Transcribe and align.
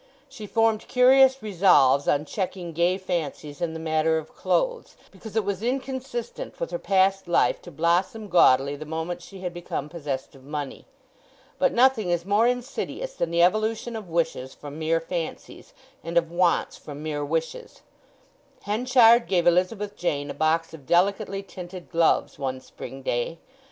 She 0.27 0.47
formed 0.47 0.87
curious 0.87 1.43
resolves 1.43 2.07
on 2.07 2.25
checking 2.25 2.73
gay 2.73 2.97
fancies 2.97 3.61
in 3.61 3.75
the 3.75 3.79
matter 3.79 4.17
of 4.17 4.35
clothes, 4.35 4.97
because 5.11 5.35
it 5.35 5.45
was 5.45 5.61
inconsistent 5.61 6.59
with 6.59 6.71
her 6.71 6.79
past 6.79 7.27
life 7.27 7.61
to 7.61 7.69
blossom 7.69 8.27
gaudily 8.27 8.75
the 8.75 8.85
moment 8.87 9.21
she 9.21 9.41
had 9.41 9.53
become 9.53 9.89
possessed 9.89 10.33
of 10.33 10.43
money. 10.43 10.87
But 11.59 11.71
nothing 11.71 12.09
is 12.09 12.25
more 12.25 12.47
insidious 12.47 13.13
than 13.13 13.29
the 13.29 13.43
evolution 13.43 13.95
of 13.95 14.09
wishes 14.09 14.55
from 14.55 14.79
mere 14.79 14.99
fancies, 14.99 15.71
and 16.03 16.17
of 16.17 16.31
wants 16.31 16.79
from 16.79 17.03
mere 17.03 17.23
wishes. 17.23 17.83
Henchard 18.63 19.27
gave 19.27 19.45
Elizabeth 19.45 19.95
Jane 19.95 20.31
a 20.31 20.33
box 20.33 20.73
of 20.73 20.87
delicately 20.87 21.43
tinted 21.43 21.91
gloves 21.91 22.39
one 22.39 22.59
spring 22.59 23.03
day. 23.03 23.37